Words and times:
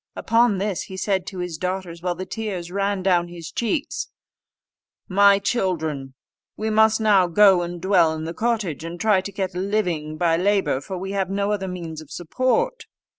Upon 0.15 0.57
this 0.57 0.81
he 0.85 0.97
said 0.97 1.27
to 1.27 1.37
his 1.37 1.59
daughters, 1.59 2.01
while 2.01 2.15
the 2.15 2.25
tears 2.25 2.71
ran 2.71 3.03
down 3.03 3.27
his 3.27 3.51
cheeks, 3.51 4.07
"My 5.07 5.37
children, 5.37 6.15
we 6.57 6.71
must 6.71 6.99
now 6.99 7.27
go 7.27 7.61
and 7.61 7.79
dwell 7.79 8.15
in 8.15 8.23
the 8.23 8.33
cottage, 8.33 8.83
and 8.83 8.99
try 8.99 9.21
to 9.21 9.31
get 9.31 9.53
a 9.53 9.59
living 9.59 10.17
by 10.17 10.37
labour, 10.37 10.81
for 10.81 10.97
we 10.97 11.11
have 11.11 11.29
no 11.29 11.51
other 11.51 11.67
means 11.67 12.01
of 12.01 12.09
support." 12.09 12.87